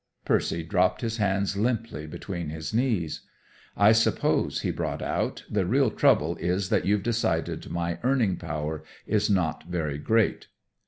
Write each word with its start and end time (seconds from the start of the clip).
Percy 0.25 0.63
dropped 0.63 1.01
his 1.01 1.17
hands 1.17 1.55
limply 1.55 2.07
between 2.07 2.49
his 2.49 2.73
knees. 2.73 3.21
"I 3.77 3.91
suppose," 3.91 4.61
he 4.61 4.71
brought 4.71 5.03
out, 5.03 5.43
"the 5.47 5.63
real 5.63 5.91
trouble 5.91 6.37
is 6.37 6.69
that 6.69 6.87
you've 6.87 7.03
decided 7.03 7.69
my 7.69 7.99
earning 8.01 8.37
power 8.37 8.83
is 9.05 9.29
not 9.29 9.65
very 9.65 9.99
great." 9.99 10.47